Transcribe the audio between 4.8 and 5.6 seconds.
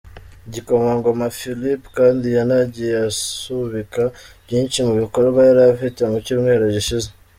mu bikorwa